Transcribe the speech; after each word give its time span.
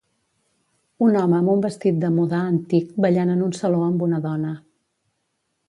Un 1.07 1.17
home 1.19 1.35
amb 1.39 1.51
un 1.55 1.61
vestit 1.65 1.99
de 2.05 2.11
mudar 2.15 2.39
antic 2.55 2.97
ballant 3.07 3.35
en 3.37 3.47
un 3.49 3.55
saló 3.61 3.85
amb 3.91 4.07
una 4.09 4.25
dona. 4.29 4.59